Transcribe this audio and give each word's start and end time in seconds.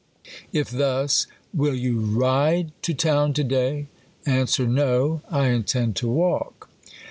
If 0.51 0.71
thus; 0.71 1.27
Will 1.53 1.75
you 1.75 1.99
ride 1.99 2.71
to 2.81 2.95
town 2.95 3.33
to 3.33 3.43
day? 3.43 3.85
Answer, 4.25 4.65
No; 4.67 5.21
T 5.31 5.39
intend 5.45 5.95
to 5.97 6.07
walk. 6.09 6.67